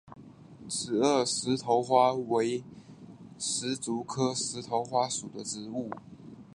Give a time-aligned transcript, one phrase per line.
[0.67, 2.63] 紫萼石头花为
[3.37, 5.91] 石竹科石头花属的植物。